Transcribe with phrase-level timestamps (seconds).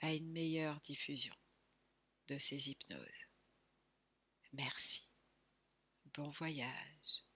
[0.00, 1.34] à une meilleure diffusion
[2.28, 3.28] de ces hypnoses.
[4.52, 5.02] Merci.
[6.14, 7.26] Bon voyage.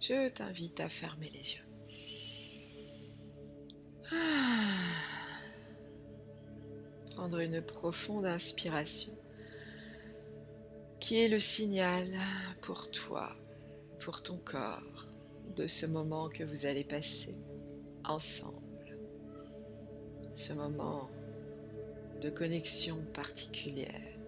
[0.00, 1.66] Je t'invite à fermer les yeux.
[4.12, 4.74] Ah.
[7.10, 9.16] Prendre une profonde inspiration
[11.00, 12.06] qui est le signal
[12.60, 13.34] pour toi,
[14.04, 15.08] pour ton corps,
[15.56, 17.32] de ce moment que vous allez passer
[18.04, 18.98] ensemble.
[20.34, 21.08] Ce moment
[22.20, 24.18] de connexion particulière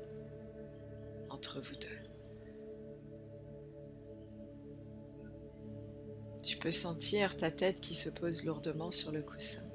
[1.29, 2.01] entre vous deux.
[6.43, 9.69] Tu peux sentir ta tête qui se pose lourdement sur le coussin.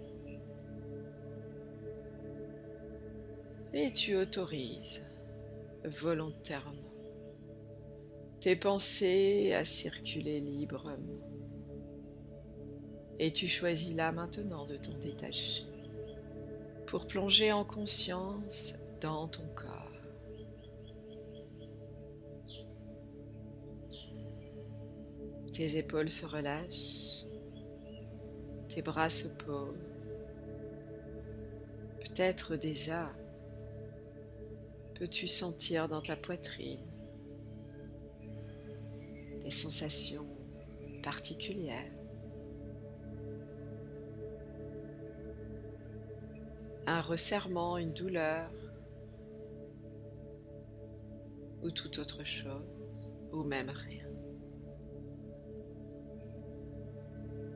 [3.74, 5.04] Et tu autorises
[5.86, 6.91] volontairement
[8.42, 10.98] tes pensées à circuler librement.
[13.20, 15.64] Et tu choisis là maintenant de t'en détacher
[16.88, 19.92] pour plonger en conscience dans ton corps.
[25.54, 27.28] Tes épaules se relâchent,
[28.70, 29.78] tes bras se posent.
[32.00, 33.12] Peut-être déjà
[34.96, 36.91] peux-tu sentir dans ta poitrine
[39.52, 40.26] des sensations
[41.04, 41.92] particulières.
[46.88, 48.50] Un resserrement, une douleur
[51.62, 52.64] ou toute autre chose,
[53.34, 54.08] ou même rien.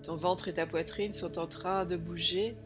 [0.03, 2.57] Ton ventre et ta poitrine sont en train de bouger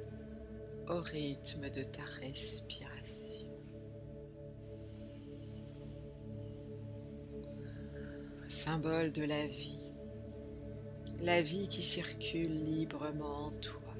[0.87, 2.88] au rythme de ta respiration.
[8.69, 9.79] Symbole de la vie,
[11.21, 13.95] la vie qui circule librement en toi.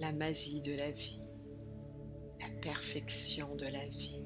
[0.00, 1.18] La magie de la vie,
[2.40, 4.22] la perfection de la vie.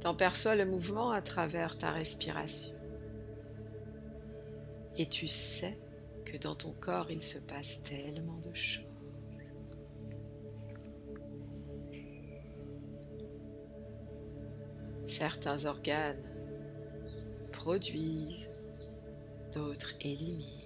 [0.00, 2.76] T'en perçois le mouvement à travers ta respiration.
[4.98, 5.78] Et tu sais
[6.26, 8.89] que dans ton corps, il se passe tellement de choses.
[15.20, 16.22] Certains organes
[17.52, 18.48] produisent,
[19.52, 20.64] d'autres éliminent.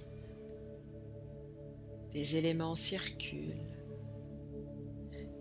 [2.12, 3.66] Des éléments circulent.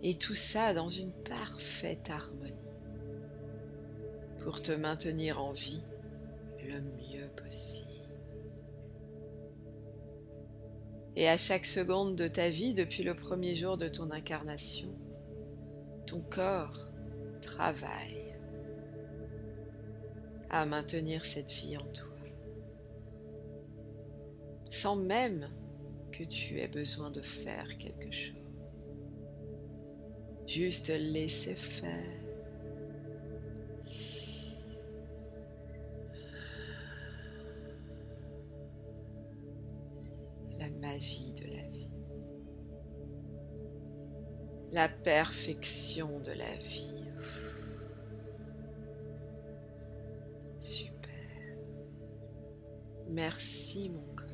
[0.02, 2.56] Et tout ça dans une parfaite harmonie
[4.40, 5.84] pour te maintenir en vie
[6.66, 7.86] le mieux possible.
[11.14, 14.92] Et à chaque seconde de ta vie, depuis le premier jour de ton incarnation,
[16.04, 16.88] ton corps
[17.40, 18.33] travaille
[20.54, 22.14] à maintenir cette vie en toi,
[24.70, 25.50] sans même
[26.12, 28.36] que tu aies besoin de faire quelque chose.
[30.46, 32.24] Juste laisser faire
[40.80, 41.90] magie de la vie,
[44.70, 47.03] la perfection de la vie.
[53.14, 54.26] Merci mon cœur.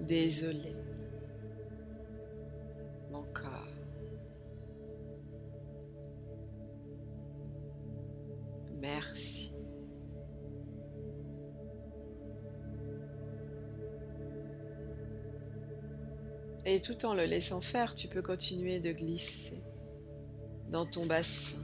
[0.00, 0.74] Désolé,
[3.12, 3.68] mon corps.
[8.80, 9.54] Merci.
[16.66, 19.62] Et tout en le laissant faire, tu peux continuer de glisser
[20.70, 21.63] dans ton bassin,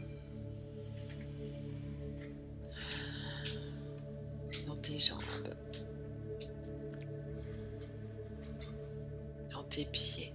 [5.01, 5.21] jambes,
[9.51, 10.33] dans tes pieds,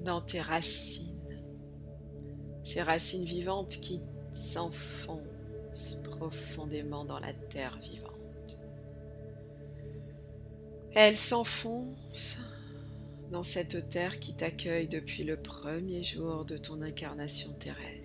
[0.00, 1.08] dans tes racines,
[2.64, 4.00] ces racines vivantes qui
[4.34, 8.12] s'enfoncent profondément dans la terre vivante.
[10.94, 12.38] Elle s'enfonce
[13.30, 18.01] dans cette terre qui t'accueille depuis le premier jour de ton incarnation terrestre.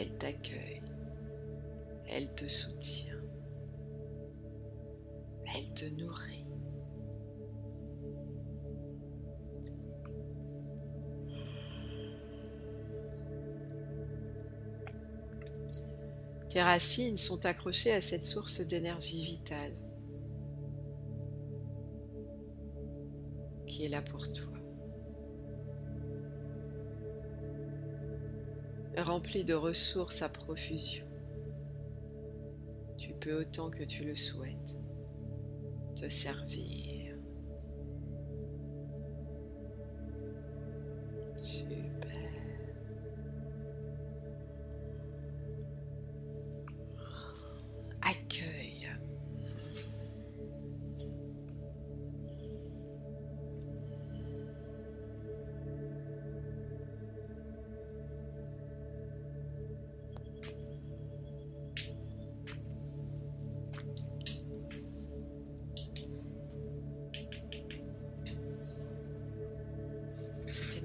[0.00, 0.80] Elle t'accueille,
[2.06, 3.20] elle te soutient,
[5.56, 6.46] elle te nourrit.
[16.48, 19.76] Tes racines sont accrochées à cette source d'énergie vitale
[23.66, 24.57] qui est là pour toi.
[28.98, 31.06] Remplie de ressources à profusion.
[32.96, 34.76] Tu peux autant que tu le souhaites
[35.94, 36.97] te servir.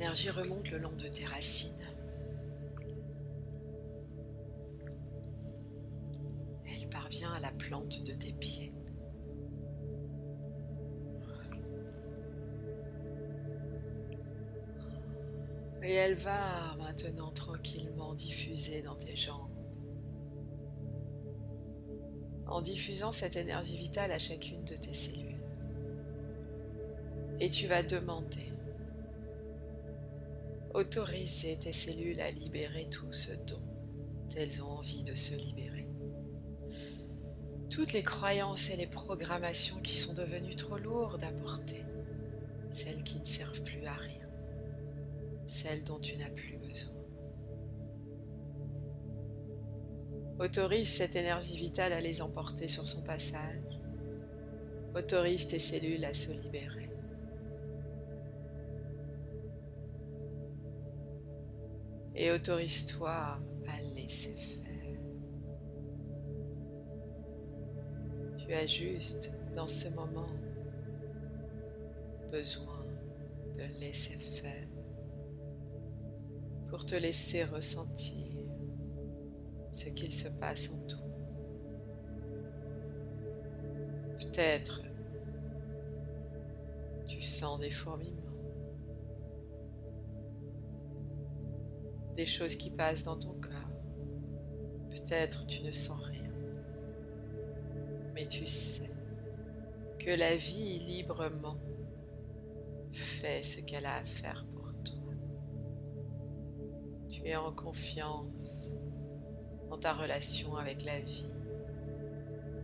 [0.03, 1.71] Cette énergie remonte le long de tes racines.
[6.67, 8.73] Elle parvient à la plante de tes pieds.
[15.83, 19.55] Et elle va maintenant tranquillement diffuser dans tes jambes.
[22.47, 25.39] En diffusant cette énergie vitale à chacune de tes cellules.
[27.39, 28.52] Et tu vas demander
[30.73, 33.61] Autoriser tes cellules à libérer tout ce dont
[34.35, 35.87] elles ont envie de se libérer.
[37.69, 41.83] Toutes les croyances et les programmations qui sont devenues trop lourdes à porter,
[42.71, 44.27] celles qui ne servent plus à rien,
[45.47, 46.93] celles dont tu n'as plus besoin.
[50.39, 53.79] Autorise cette énergie vitale à les emporter sur son passage.
[54.95, 56.82] Autorise tes cellules à se libérer.
[62.15, 64.99] Et autorise-toi à laisser faire.
[68.37, 70.29] Tu as juste dans ce moment
[72.31, 72.85] besoin
[73.55, 74.67] de laisser faire
[76.69, 78.25] pour te laisser ressentir
[79.73, 80.99] ce qu'il se passe en toi.
[84.19, 84.81] Peut-être
[87.05, 88.22] tu sens des fourmillements.
[92.13, 93.51] Des choses qui passent dans ton corps.
[94.89, 96.31] Peut-être tu ne sens rien,
[98.13, 98.89] mais tu sais
[99.99, 101.57] que la vie librement
[102.91, 105.13] fait ce qu'elle a à faire pour toi.
[107.09, 108.75] Tu es en confiance
[109.69, 111.29] dans ta relation avec la vie,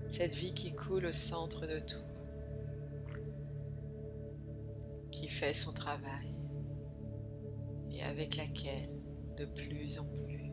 [0.10, 2.02] cette vie qui coule au centre de toi,
[5.12, 6.36] qui fait son travail
[7.92, 8.99] et avec laquelle
[9.40, 10.52] de plus en plus.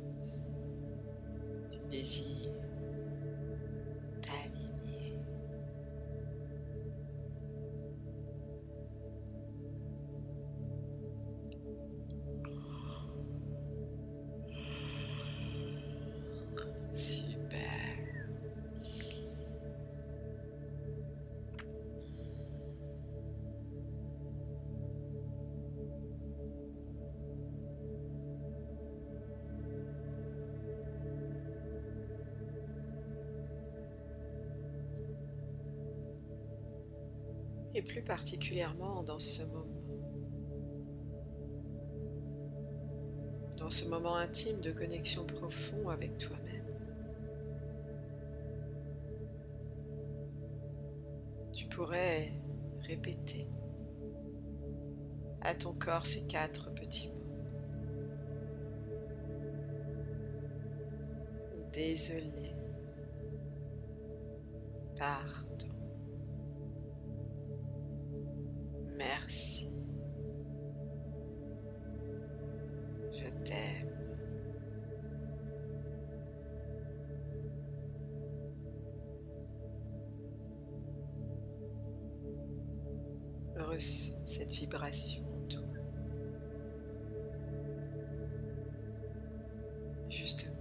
[1.70, 2.52] Tu désires
[37.76, 39.66] et plus particulièrement dans ce moment.
[43.58, 46.64] Dans ce moment intime de connexion profond avec toi-même.
[51.52, 52.32] Tu pourrais
[52.80, 53.46] répéter
[55.42, 57.14] à ton corps ces quatre petits mots.
[61.72, 62.54] Désolé.
[64.98, 65.75] Pardon.
[69.26, 69.68] Merci.
[73.12, 73.90] Je t'aime.
[83.56, 85.62] Ressens cette vibration en toi.
[90.08, 90.52] Justement,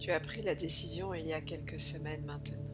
[0.00, 2.71] tu as pris la décision il y a quelques semaines maintenant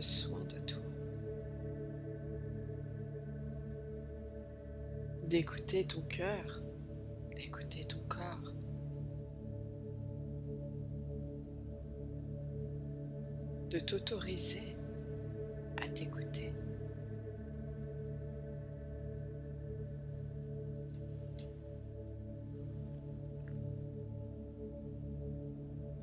[0.00, 0.82] soin de toi.
[5.26, 6.62] D'écouter ton cœur,
[7.34, 8.52] d'écouter ton corps.
[13.70, 14.76] De t'autoriser
[15.82, 16.52] à t'écouter.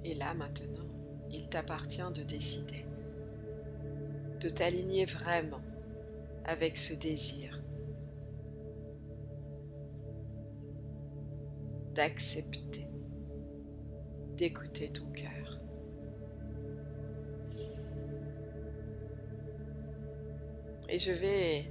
[0.03, 0.85] Et là maintenant,
[1.31, 2.85] il t'appartient de décider,
[4.43, 5.61] de t'aligner vraiment
[6.43, 7.61] avec ce désir,
[11.93, 12.85] d'accepter,
[14.35, 15.61] d'écouter ton cœur.
[20.89, 21.65] Et je vais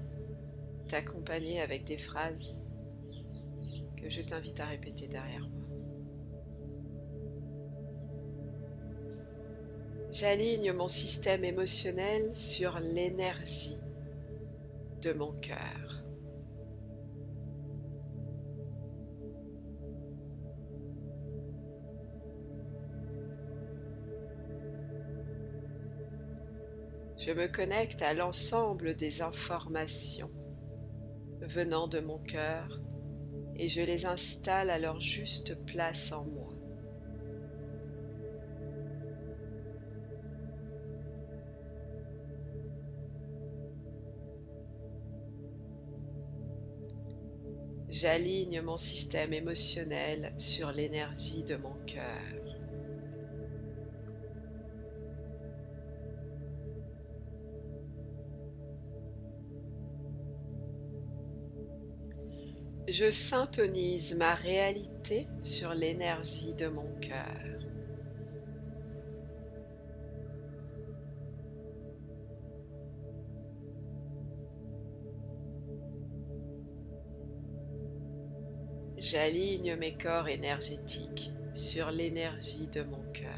[0.88, 2.56] t'accompagner avec des phrases
[3.98, 5.62] que je t'invite à répéter derrière moi.
[10.12, 13.78] J'aligne mon système émotionnel sur l'énergie
[15.00, 16.04] de mon cœur.
[27.16, 30.31] Je me connecte à l'ensemble des informations
[31.40, 32.83] venant de mon cœur
[33.57, 36.41] et je les installe à leur juste place en moi.
[47.92, 52.02] J'aligne mon système émotionnel sur l'énergie de mon cœur.
[62.88, 67.71] Je syntonise ma réalité sur l'énergie de mon cœur.
[79.02, 83.32] J'aligne mes corps énergétiques sur l'énergie de mon cœur.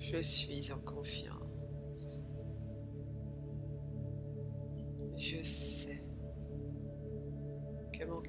[0.00, 2.24] Je suis en confiance.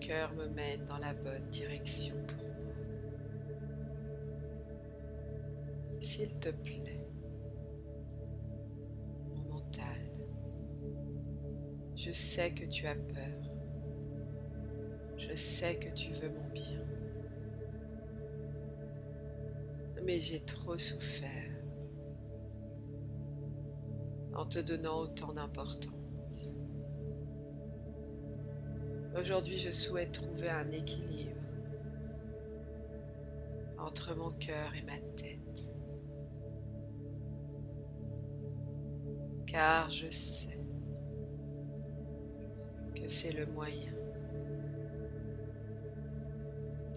[0.01, 2.51] Cœur me mène dans la bonne direction pour moi.
[5.99, 7.07] S'il te plaît,
[9.29, 10.01] mon mental,
[11.95, 13.51] je sais que tu as peur.
[15.17, 16.83] Je sais que tu veux mon bien.
[20.03, 21.29] Mais j'ai trop souffert
[24.33, 26.00] en te donnant autant d'importance.
[29.21, 31.39] Aujourd'hui, je souhaite trouver un équilibre
[33.77, 35.71] entre mon cœur et ma tête.
[39.45, 40.59] Car je sais
[42.95, 43.93] que c'est le moyen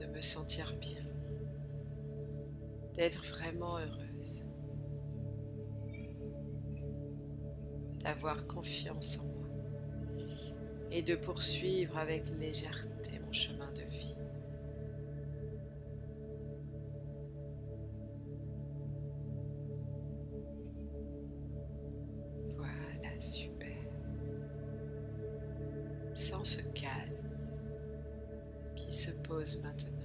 [0.01, 1.05] de me sentir bien,
[2.95, 4.47] d'être vraiment heureuse,
[8.03, 9.34] d'avoir confiance en moi
[10.95, 14.17] et de poursuivre avec légèreté mon chemin de vie.
[22.57, 23.77] Voilà, super.
[26.15, 27.11] Sans ce calme
[28.77, 30.04] qui se pose maintenant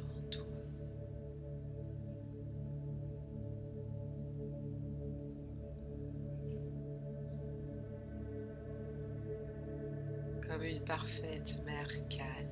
[10.89, 12.49] parfaite mer calme.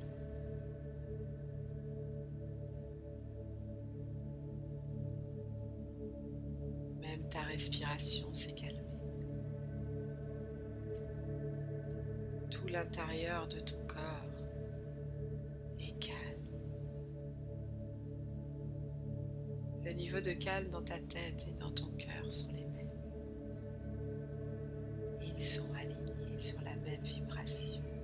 [7.00, 8.78] Même ta respiration s'est calmée.
[12.48, 14.30] Tout l'intérieur de ton corps
[15.80, 16.46] est calme.
[19.84, 22.88] Le niveau de calme dans ta tête et dans ton cœur sont les mêmes.
[25.22, 27.97] Ils sont alignés sur la même vibration.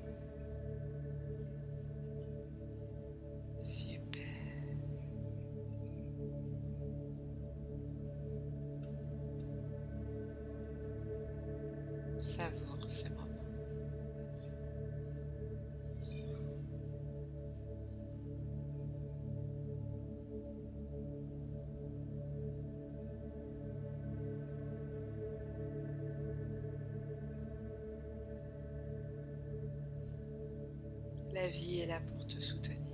[31.34, 32.93] La vie est là pour te soutenir.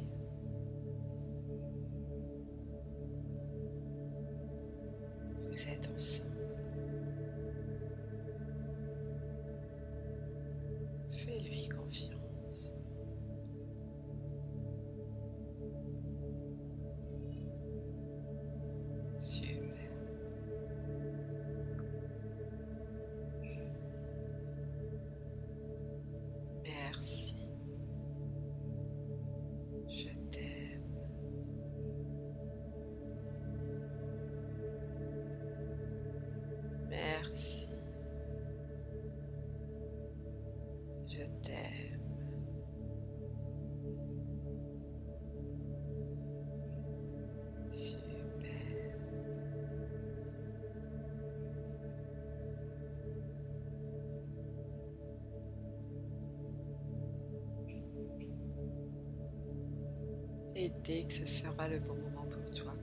[60.63, 62.75] Et dès que ce sera le bon moment pour toi,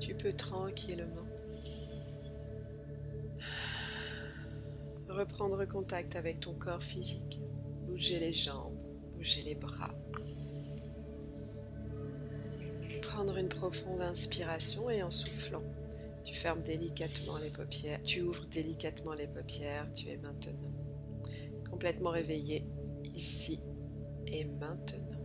[0.00, 1.26] tu peux tranquillement
[5.06, 7.42] reprendre contact avec ton corps physique,
[7.86, 8.74] bouger les jambes,
[9.14, 9.94] bouger les bras.
[13.02, 15.62] Prendre une profonde inspiration et en soufflant,
[16.24, 20.72] tu fermes délicatement les paupières, tu ouvres délicatement les paupières, tu es maintenant
[21.68, 22.64] complètement réveillé
[23.04, 23.60] ici
[24.26, 25.15] et maintenant.